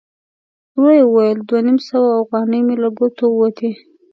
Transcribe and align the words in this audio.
ورو 0.75 0.91
يې 0.97 1.03
وویل: 1.07 1.39
دوه 1.47 1.59
نيم 1.65 1.77
سوه 1.87 2.09
اوغانۍ 2.17 2.61
مې 2.67 2.75
له 2.83 2.89
ګوتو 2.97 3.25
ووتې! 3.31 3.71